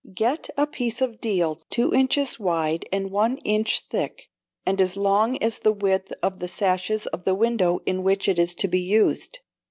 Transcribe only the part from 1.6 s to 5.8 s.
two inches wide and one inch thick, and as long as the